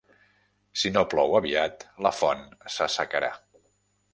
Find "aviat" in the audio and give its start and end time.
1.41-1.85